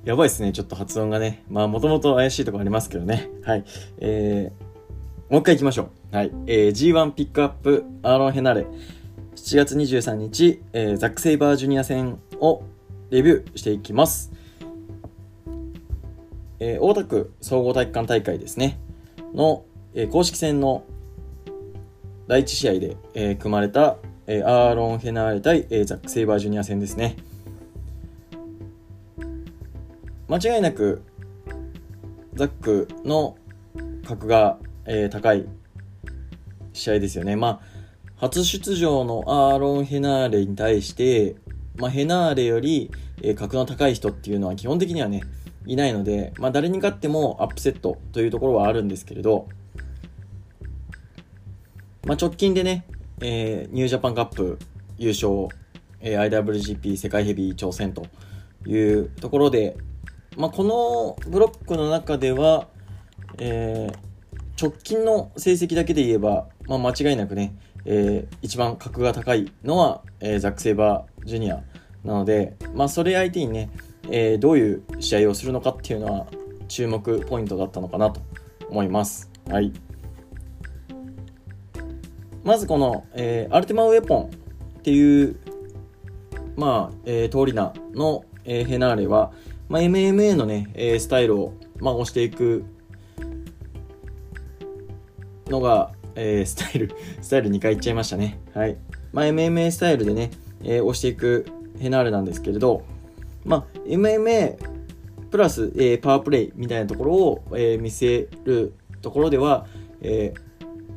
[0.03, 1.43] やばいっすね、ちょっと発音がね。
[1.47, 3.29] まあ、もともと怪しいとこありますけどね。
[3.43, 3.65] はい。
[3.99, 6.15] えー、もう一回行きましょう。
[6.15, 6.31] はい。
[6.47, 8.65] えー、G1 ピックアップ、アーロン・ヘナーレ。
[9.35, 12.63] 7月23日、えー、ザック・セイバージュニア戦を
[13.11, 14.31] レビューしていきます。
[16.63, 18.79] えー、大田区総合体育館大会ですね。
[19.33, 20.83] の、えー、公式戦の
[22.27, 23.97] 第1試合で、えー、組まれた、
[24.27, 27.17] えー、アーロン・ヘナーレ対、えー、ザック・セイバージュニア戦ですね。
[30.27, 31.01] 間違いなく、
[32.35, 33.37] ザックの
[34.05, 35.47] 格が、えー、高い
[36.73, 37.35] 試合ですよね。
[37.35, 37.59] まあ、
[38.17, 41.37] 初出場のアーロン・ヘナーレに対して、
[41.77, 42.91] まあ、ヘナーレより、
[43.23, 45.23] えー、格の高い人っていうのは基本的にはね、
[45.65, 49.47] いないので、まあ、誰に勝ってもアップセットというところはあるんですけれど、
[52.05, 52.85] まあ、直近でね、
[53.21, 54.57] えー、ニュージャパンカップ
[54.97, 55.47] 優勝、
[55.99, 58.05] えー、IWGP 世界ヘビー挑戦と
[58.65, 59.77] いうところで、
[60.37, 62.67] まあ、このブロックの中では、
[63.37, 71.63] えー、直近の成績だけで言えば、まあ、間違いなくね、えー、一番格が高いのは、えー、ザック・セイバージュニア
[72.03, 73.69] なので、まあ、それ相手にね、
[74.11, 76.27] えー、どういう試合をするのかっていうのは
[76.67, 78.21] 注目ポイントだったのかなと
[78.69, 79.31] 思います。
[79.49, 79.71] はい。
[82.43, 84.29] まずこの、えー、アルティマウェポンっ
[84.81, 85.35] ていう、
[86.55, 89.31] まあ、えー、通り名の、えー、ヘナーレは、
[89.69, 92.65] まあ、MMA のね、えー、スタイルを、まあ、押していく
[95.47, 98.39] のが、えー、スタイル、 スタイル2回言っちゃいましたね。
[98.53, 98.77] はい。
[99.13, 100.31] まあ、MMA スタイルでね、
[100.63, 101.45] えー、押していく
[101.79, 102.83] ヘナーレなんですけれど、
[103.45, 104.57] まあ、MMA
[105.29, 109.65] プラス、えー、パワープレイみたいなところを、えー、見せるところでは、
[110.01, 110.41] えー、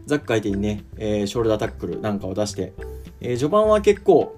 [0.07, 2.72] ザック相手にね、えー、ショルダータックルなんかを出して、
[3.20, 4.37] えー、序盤は結構、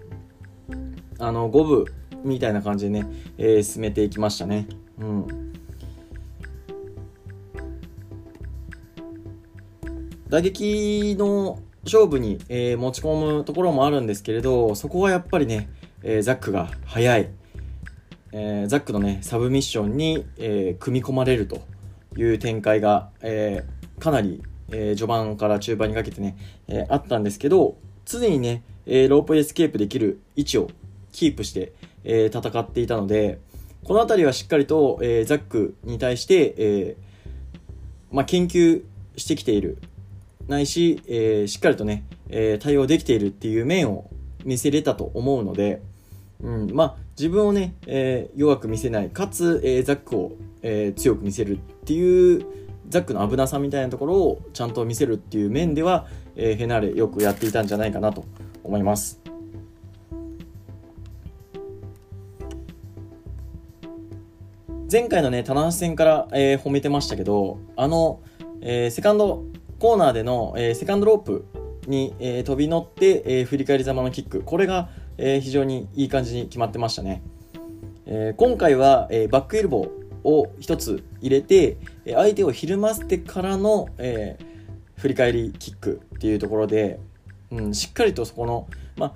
[1.18, 1.86] あの、五分
[2.24, 3.06] みたいな感じでね、
[3.38, 4.68] えー、進めていきましたね。
[5.00, 5.46] うん。
[10.28, 15.70] 打撃の勝負に、えー、持ち込むところもあるんですけれど、そこはやっぱりね、
[16.02, 17.30] えー、ザックが速い。
[18.32, 21.60] えー、ザックのね、サブミッションに、えー、組み込まれると
[22.16, 26.36] いう展開が、えー、かなりえー、序盤から中盤にかけてね、
[26.68, 30.70] えー、あったんですけど、常にね、えー、ロープエスケープできる位置を
[31.12, 31.72] キープして、
[32.04, 33.40] えー、戦っていたので、
[33.84, 38.82] この辺りはしっかりと、えー、ザックに対して、えー、まあ、研究
[39.16, 39.78] してきている、
[40.48, 44.10] ないし、えー、しっかりとね、えー、対応できているっていう面を
[44.44, 45.82] 見せれたと思うので、
[46.42, 52.44] うん、まあ、自分をね、えー、弱く見せない、かつ、えー、ザックを、えー、強く見せるっていう
[52.88, 58.24] ザックの危なさみたいなところをちゃんと見せるっていう面では、えー、ヘナーレよくやっていたんじゃないかなと
[58.62, 59.20] 思います。
[64.90, 68.20] 前回のね、棚橋戦から、えー、褒めてましたけど、あの、
[68.60, 69.44] えー、セカンド
[69.80, 71.44] コーナーでの、えー、セカンドロープ
[71.88, 74.88] に、えー、飛び乗って、えー、振り返りざまのキック、これが、
[75.18, 77.22] えー、非常にいい感じに決まってましたね。
[78.06, 84.36] えー、今回は、えー、バックエルボー、を一つ入れて相手をひるませてからの、え、
[84.96, 86.98] 振り返りキックっていうところで、
[87.52, 89.14] うん、しっかりとそこの、ま、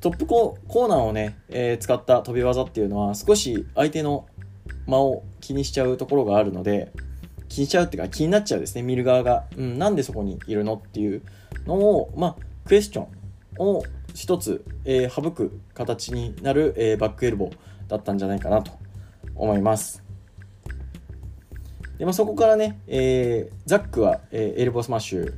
[0.00, 4.26] トップコーナーをね、え、使った飛び技っていうのは少し相手の
[4.86, 6.92] 間を気にしちゃうところがあるので
[7.48, 11.22] 気にしちゃうっていうか気になっちゃうですね見る側が、うん、なんでそこにいるのっていう
[11.66, 13.06] のを、ま、クエスチョン
[13.58, 17.56] を一つ、えー、省く形になる、えー、バックエルボー
[17.88, 18.72] だったんじゃないかなと
[19.34, 20.02] 思います。
[21.98, 25.34] で、まあ、そこからね、えー、ザックは、えー、エルボースマッシュ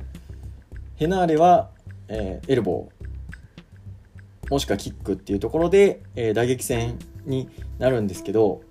[0.95, 1.69] ヘナーレは、
[2.07, 8.61] えー、エルボーもしくはキックっていうところで、えー、打撃戦になるんですけど、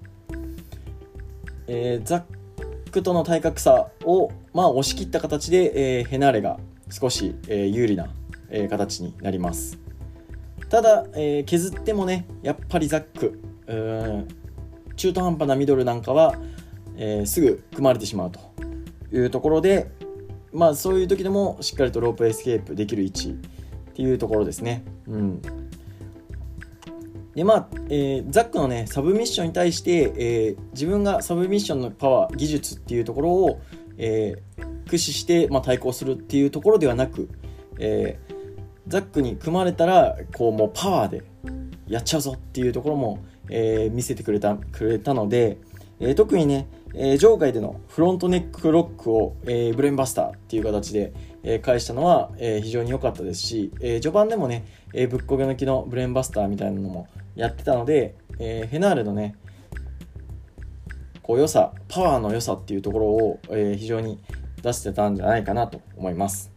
[1.67, 6.59] えー、ザックとの体格差を、まあ、押し切った形で、えー、ヘナーレが
[6.91, 8.09] 少し、えー、有利な、
[8.51, 9.84] えー、形になります。
[10.75, 13.39] ただ、えー、削ってもねやっぱりザック。
[14.97, 16.35] 中途半端なミドルなんかは、
[16.97, 18.41] えー、すぐ組まれてしまうと。
[19.13, 19.93] いうところで
[20.53, 23.31] まあそういう時でもしっかりとロープエスケープできる位置。
[23.31, 24.85] っていうところですね。
[25.07, 25.43] うん、
[27.37, 33.61] でまあ、えー、ザックのねサブミッションに対して、えー、自分がサブミッションのパワー技術っていうところを、
[33.97, 37.29] えー、駆使して、まあ、対抗するっていうところではなく、
[37.79, 38.19] え
[38.87, 41.25] ザックに組まれたらこうもうパワーで
[41.87, 45.59] やっちゃうぞっていうところも、え見せてくれたくれたので、
[46.01, 59.37] え特にね、え場外でのフロントネックロックを、えブレンバスターっていう形で、え返したのは、え非常に良かったですし、え序盤でもね、えぶっこげ抜きのブレンバスターみたいなのもやってたので、えヘナーレのね
[61.23, 64.19] こう良さパワーの良さっていうところを、え非常に
[64.63, 66.54] 出してたんじゃないかなと思います。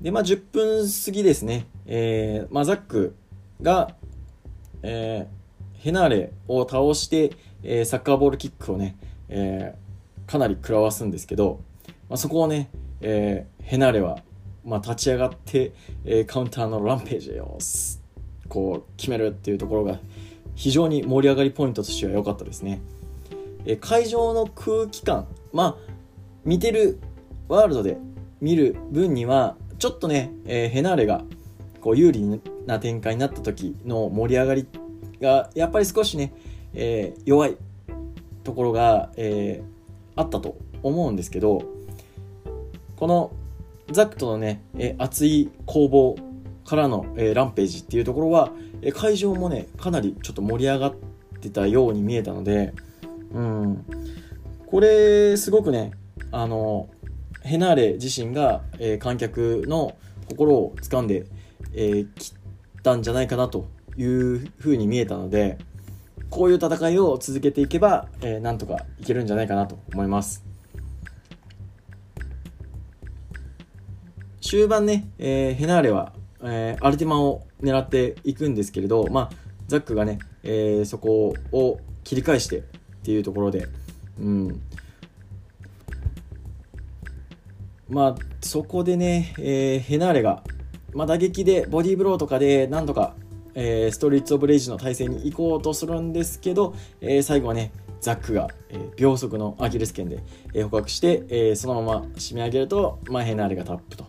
[0.00, 3.14] でまあ10分過ぎですね、えーまあ、ザック
[3.60, 3.94] が、
[4.82, 8.96] えー、ヘナーレを倒して、えー、サッカーボールキックをね、
[9.28, 11.60] えー、かなり食らわすんですけど、
[12.08, 14.22] まあ、そこをね、えー、ヘナーレは
[14.64, 15.72] まあ、立ち上がって、
[16.04, 17.58] えー、カウンターのランページを
[18.48, 19.98] こう決めるっていうところが
[20.54, 22.80] 非常に盛り上がりポイントとしては良かったですね。
[23.64, 25.92] えー、会場の空気感、まあ、
[26.44, 26.98] 見てる
[27.48, 27.98] ワールドで
[28.40, 31.24] 見る分にはちょっとね、えー、ヘナーレが
[31.80, 32.22] こう有利
[32.66, 34.66] な展開になった時の盛り上がり
[35.22, 36.34] がやっぱり少しね、
[36.74, 37.56] えー、弱い
[38.44, 41.62] ところが、えー、あったと思うんですけど
[42.96, 43.32] この
[43.90, 46.14] ザックとのね、え、熱い攻防
[46.66, 50.94] からの、え、ランページっていうところは、え、会場もねかなりちょっと盛り上がっ
[51.40, 52.74] てたように見えたので、
[53.32, 53.84] うん、
[54.66, 55.92] これすごくね
[56.30, 56.90] あの
[57.42, 59.96] ヘナーレ自身が、えー、観客の
[60.28, 61.26] 心を掴んで、
[61.72, 65.58] えー、切ったんじゃないかなというふうに見えたので
[66.30, 70.44] こういう戦いを続けていけば、えー、なんとかいけるんじゃないかなと思います。
[74.40, 79.36] 終盤ね、えー、ヘナーレは、えー、アルティマを狙っていくんですけれど、まあ、
[79.68, 82.62] ザックがね、えー、そこを切り返してっ
[83.04, 83.68] ていうところで、
[84.18, 84.60] うん、
[87.90, 90.42] まあ、そこでね、えー、ヘナーレが、
[90.94, 93.14] まあ、打撃でボディーブローとかでなんとか、
[93.54, 100.22] えー、ストリート・オブ・レイジの体勢に行こうとするんですけど、えー、最後はねザックが、え、秒速のアキレス腱で、
[100.54, 104.06] え、捕獲して、え、そのまま締め上げると、まあ、ヘナーレがタップと。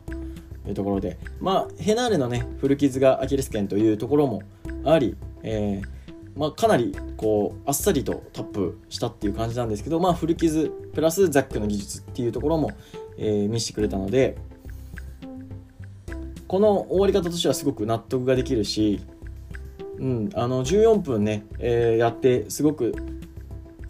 [0.68, 4.44] いうところで、まあ、ヘナーレのね古傷がアキレス腱というところも
[4.86, 5.82] あり、え
[6.36, 12.72] まあ、かなりこうあっさりとタップしたっていう感じなんですけど、まあ、古傷プラスザックの技術っていうところも、
[13.18, 14.38] えー、見せてくれたので
[16.48, 19.00] この終わり方としてはすごく納得ができるし、
[19.98, 22.94] うん、あの14分ね、えー、やってすごく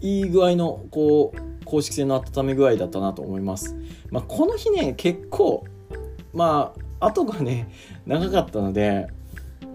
[0.00, 3.76] いい具合のこう公式戦の温め具合だったなと思います、
[4.10, 5.64] まあ、この日ね結構
[6.32, 7.68] まあ後がね
[8.06, 9.08] 長かったので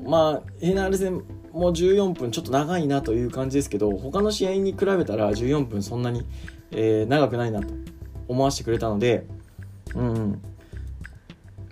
[0.06, 6.24] まあヘナール戦もう14分ちょっと長いなという感じですけど他の試合に比べたら14分そんなに、
[6.72, 7.74] えー、長くないなと
[8.28, 9.26] 思わせてくれたので
[9.96, 10.42] うん、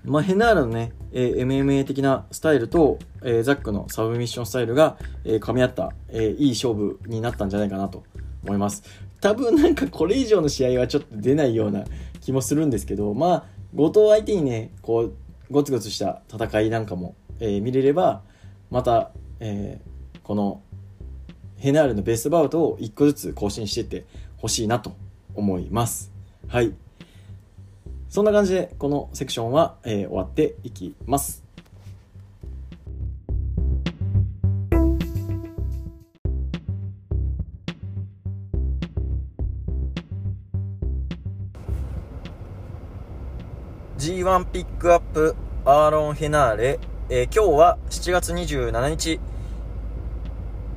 [0.04, 8.04] まあ、ヘナーラのね、えー、MMA 的なスタイルと、えー、ザックのサブミッションスタイルが、えー、噛み合った、えー、いい勝負になったんじゃないかなと
[8.44, 8.84] 思います。
[9.22, 11.86] 多分なんかこれ以上の試合はちょっと出ないような
[12.22, 13.44] 気もするんですけど、まあ、
[13.74, 15.16] 後藤相手にね、こう、
[15.52, 18.22] ゴツゴツした戦いなんかも、えー、見れれば、
[18.70, 20.62] また、えー、この
[21.58, 24.06] ヘナールのベストバウトを1個ずつ更新していって
[24.38, 24.96] ほしいなと
[25.34, 26.12] 思います。
[26.48, 26.74] はい。
[28.16, 31.44] そんな感じでこのセクションは、えー、終わっていきます。
[43.98, 45.36] G1 ピックアップ
[45.66, 49.20] アーロン・ヘナーレ、えー、今日は7月27日、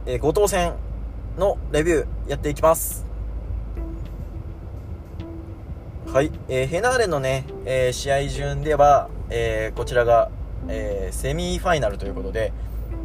[0.06, 0.74] えー、後藤戦
[1.38, 3.07] のレビューやっていきます。
[6.10, 10.30] はい、えー、ヘナーレのね、えー、試合順では、えー、こちらが、
[10.66, 12.50] え、セミファイナルということで、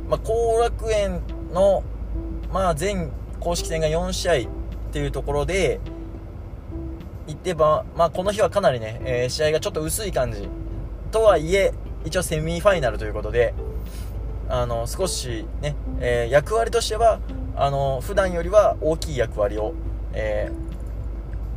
[0.10, 1.20] まあ、後楽園
[1.52, 1.84] の、
[2.54, 4.52] まあ、全公式戦が4試合っ
[4.94, 5.82] ていうところで、
[7.28, 10.48] 言ってば、まあ、この日はかなりね、え、試合がちょっと薄い感じ。
[11.12, 11.74] とはいえ、
[12.06, 13.54] 一応セミファイナルということで、
[14.48, 17.20] あの、少しね、え、役割としては、
[17.58, 19.74] あの、普段よりは大きい役割を、
[20.14, 20.63] えー、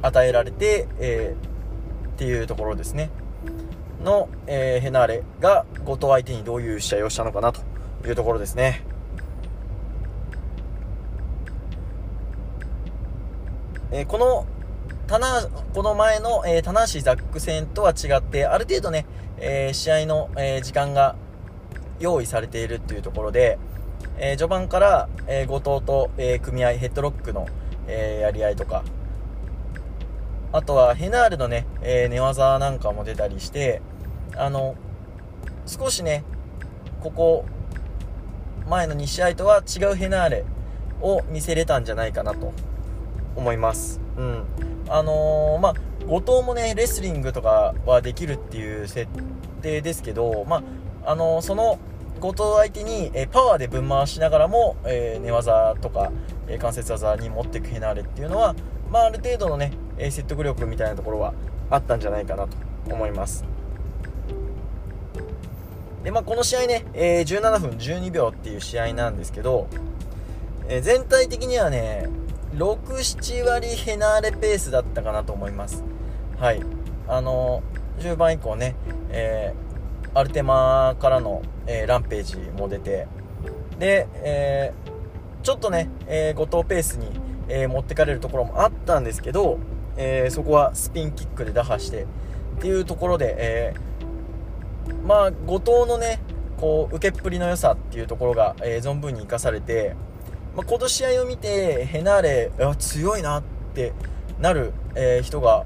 [0.03, 3.11] 与えられて、えー、っていうところですね。
[4.03, 7.61] の、えー、ヘナーレが後藤相手にどういう試合をしたのかなと
[8.07, 8.83] いうところですね。
[13.91, 14.47] えー、この
[15.73, 19.07] この前の、えー、棚橋ザック戦とは違って、ある程度ね、
[19.39, 21.15] えー、試合の、えー、時間が
[22.01, 23.59] 用意されているっていうところで、
[24.19, 27.47] えー、序盤から、えー、後藤と、えー、組合ヘッドロックの、
[27.87, 28.83] えー、やり合いとか
[30.53, 33.83] あとはヘナールのね、えー、寝技なんかも出たりして
[34.37, 34.75] あの
[35.67, 36.25] 少しね
[37.01, 37.45] ここ
[38.69, 40.45] 前の2試合とは違うヘナーレ
[41.01, 42.53] を見せれたんじゃないかなと
[43.37, 44.01] 思います。
[44.17, 44.45] うん。
[44.89, 45.75] あのー、まあ
[46.07, 49.11] 後藤もねレスリングとかはできるっていう設
[49.63, 50.63] 定ですけどま
[51.05, 51.79] ああのー、その
[52.21, 56.11] 後藤相手に、えパワーでぶん回しながらも、え寝技とか、
[56.49, 58.55] え関節技に持っていくヘナーレっていうのは、
[58.91, 61.35] まあ、ある程度のね、え説得力みたいなところは
[61.71, 62.57] あったんじゃないかなと
[62.91, 63.45] 思います。
[66.05, 69.67] で、まあ、この試合ね、えー、17分12秒っていう試合なんですけど、
[70.69, 72.09] えー、全体的にはね
[72.55, 75.85] 67割ヘナーレペースだったかなと思います。
[76.39, 76.63] はい。
[77.09, 78.77] あのー、終盤以降ね、
[79.11, 83.07] えー、アルテマからの、えー、ランページも出て
[83.79, 84.73] で、え、
[85.43, 87.09] ちょっとね、え、後藤ペースに、
[87.49, 89.59] え、持ってかれるところもあったんですけど、
[89.97, 92.07] えー、そこはスピンキックで打破してっ
[92.61, 96.21] ていうところで、えー、まあ後藤のね
[96.59, 99.95] こう受けっぷりの良さっていうところが、えー、存分に生かされて、
[100.55, 103.43] まあ、この試合を見てヘナーレ強いなっ
[103.75, 103.93] て
[104.41, 105.65] なる、えー、人が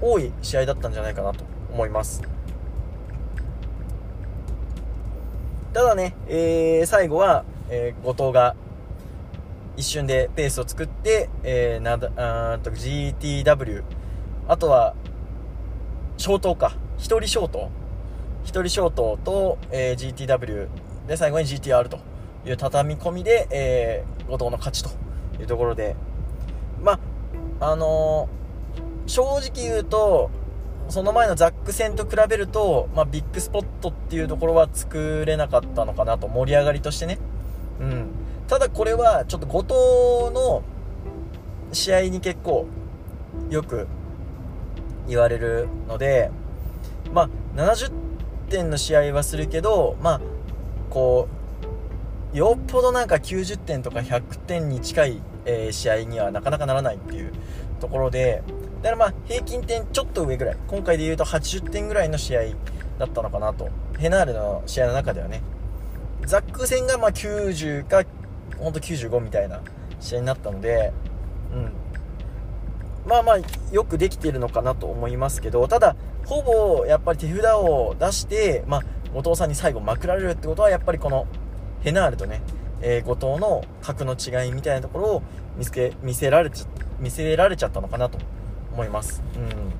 [0.00, 2.22] 多い試合だったんじゃないかなと思います。
[5.72, 8.56] ただね、えー、最後は、えー、後藤が
[9.78, 13.84] 一瞬でペースを作って、えー、なだと GTW
[14.48, 14.94] あとは
[16.16, 16.76] 消灯か。
[16.98, 17.70] 1人消灯
[18.44, 20.66] 1人消灯と、えー、GTW
[21.06, 22.00] で最後に GTR と
[22.44, 24.90] いう畳み込みで、えー、後藤の勝ちと
[25.40, 25.94] いうところで、
[26.82, 26.98] ま
[27.60, 30.30] あ、あのー、正直言うと、
[30.88, 37.18] その前のザック戦と比べると、まあ、ビッグスポットっていうところは作れなかったのかなと、盛り上がりとしてね。
[37.80, 38.08] うん。
[38.48, 40.62] ただこれは、ちょっと後藤の
[41.72, 42.66] 試合に結構
[43.50, 43.86] よく
[45.06, 46.30] 言われるので、
[47.12, 47.92] まあ、70
[48.48, 50.20] 点の試合はするけど、まあ、
[50.88, 51.28] こ
[52.32, 57.32] う、よっぽどなんか90点とか100点に近い、えー、試合にはなかなかならないっていう
[57.80, 58.42] ところで、
[58.82, 62.42] だからまあ平均点ちょっと上ぐらい、今回で言うと80点ぐらいの試合
[62.98, 63.68] だったのかなと、
[63.98, 65.42] ヘナーレの試合の中ではね、
[66.24, 68.04] ザック戦がまあ90か、
[68.58, 69.60] ほんと95みたいな
[70.00, 70.92] 試合になったので、
[71.52, 71.72] うん、
[73.08, 73.38] まあまあ
[73.72, 75.96] よくできているのかなと思いますけど、ただ、
[76.26, 78.82] ほぼやっぱり手札を出して、まあ、
[79.14, 81.26] 後藤さんに最後まくられるってことはやっぱりこの
[81.80, 82.42] ヘナールとね、
[82.82, 85.22] えー、後藤の格の違いみたいなところを
[85.56, 86.66] 見つけ見せられち
[87.00, 88.18] 見せられちゃったのかなと
[88.72, 89.72] 思います、うん、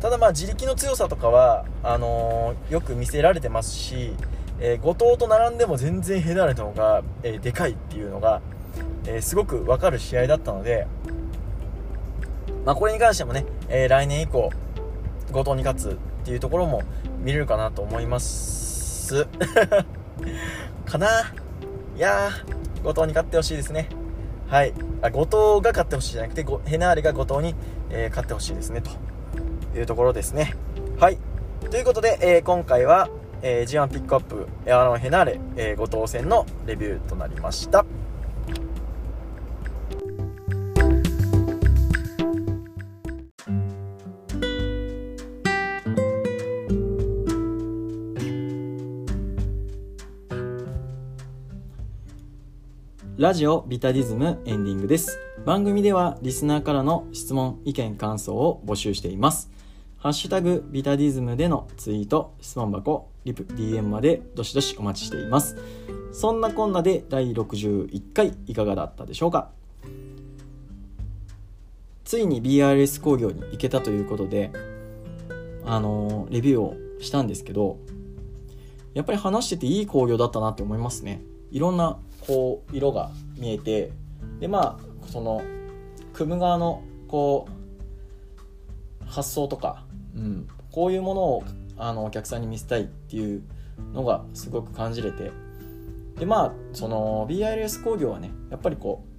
[0.00, 4.12] ただまあ自力の強さとかはあのー、よく見せられてますし、
[4.60, 8.40] えー、後藤と並んでも全然ヘナールの方が、えー、でかいっていうのが、
[9.06, 10.86] えすごく分かる試合だったので、
[12.64, 14.50] まあ、これに関してもね、え来年以降
[15.32, 16.82] 後藤に勝つっていうところも
[17.22, 19.26] 見れるかなと思います
[20.84, 21.06] かな
[21.96, 23.88] いやー、後藤に勝ってほしいですね。
[24.48, 24.74] はい。
[25.02, 27.54] あ、後藤が勝ってほしいじゃなくて、ヘナーレが後藤に、
[27.90, 28.90] え、勝ってほしいですね、と
[29.78, 30.54] いうところですね。
[30.98, 31.18] はい。
[31.70, 33.08] ということで、え、今回は、
[33.42, 37.84] えー、G1 ピックアップ、あの、ヘナーレ、えー、後藤戦のレビューとなりました。
[53.18, 55.18] ラジオビタディズムエンディングです。
[55.46, 59.55] 番組ではリスナーからの質問、意見、感想を募集しています。
[60.06, 65.56] ハッシュタグビタディズムでのツイート、質問箱、リプ、DM までどしどしお待ちしています。
[66.12, 69.50] そんなこんなで第61回いかがだったでしょうか？
[72.04, 74.52] ついに BRS 工業に行けたということで、
[75.64, 77.80] あのレビューをしたんですけど
[78.94, 83.90] やっぱり話してていい工業だったなって思いますねいろんなこう色が見えて
[84.38, 85.42] でまあその
[86.12, 87.56] 組む側のこう
[89.04, 89.84] 発想とか、
[90.16, 91.44] うん、こういうものを
[91.76, 93.42] あのお客さんに見せたいっていう
[93.92, 95.30] のがすごく感じれて。
[96.18, 99.16] でまあその BILS 工業はねやっぱりこう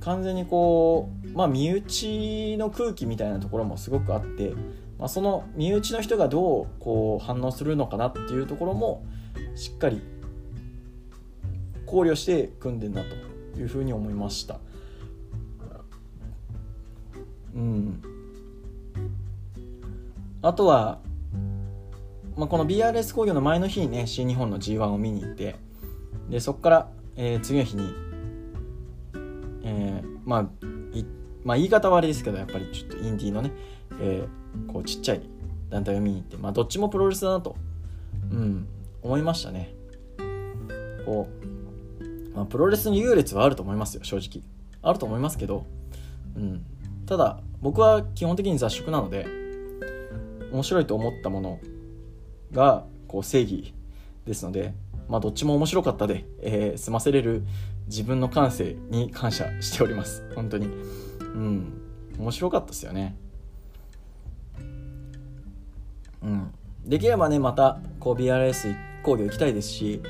[0.00, 4.52] 完全にこうまあ身内の空気みたいなところもすごくあって、
[4.98, 9.04] まあ、その身内の人がどうこう反応するのかなっていうところも
[9.54, 10.02] しっかり
[11.86, 13.02] 考慮して組んでんだ
[13.54, 14.58] というふうに思いました。
[17.54, 18.02] うん。
[20.42, 21.00] あとは
[22.40, 25.56] まあ、この BRS 工業の前の日にね新日本の G1 を見に行って
[26.30, 27.92] でそこから、えー、次の日に、
[29.62, 30.66] えー、まあ
[30.96, 31.04] い
[31.44, 33.50] まあ、言い方はあれですけどやっぱりちょっとインディーのね、
[34.00, 35.22] えー、こうちっちゃい
[35.68, 37.56] 団体を見に行って、まあ、どっちもプロレスだなと、
[38.30, 38.66] うん、
[39.02, 39.74] 思いましたね。
[41.06, 41.28] こ
[42.32, 44.42] う、まあ、プロレスに優劣はあると思いますよ正直。
[44.82, 45.66] あると思いますけど、
[46.36, 46.64] うん、
[47.06, 49.39] ただ僕は基本的に雑食なので
[50.52, 51.60] 面白いと思ったもの
[52.52, 53.74] がこう正義
[54.26, 54.74] ですので、
[55.08, 57.44] まあ、どっちも面白かったで、えー、済ませれる
[57.86, 60.22] 自分の感性に感謝しております。
[60.34, 60.66] 本当に。
[60.66, 61.82] うん。
[62.18, 63.16] 面白かったですよね。
[66.22, 66.54] うん。
[66.84, 70.02] できればねまたこう BRS 工業行きたいですし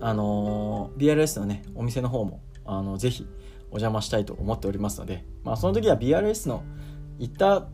[0.00, 3.26] あのー、BRS のねお店の方もあのぜひ
[3.70, 6.62] お邪魔したいと思っておりますので、まあ、その時は BRS の
[7.18, 7.66] 行った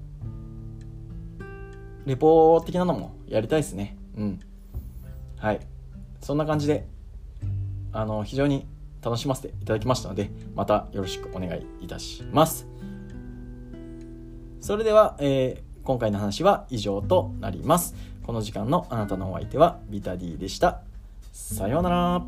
[2.09, 3.95] レポー的なのもやりたいですね。
[4.17, 4.41] うん。
[5.37, 5.61] はい。
[6.23, 6.89] そんな感じで、
[7.93, 8.67] あの、非常に
[9.03, 12.67] 楽しませていただきましたので、またよろしくお願いいたします。
[14.59, 17.95] それでは、えー、今回の話は以上となります。
[18.23, 20.81] この時間のあなたのお相手はビタディでした。
[21.33, 22.25] さようなら。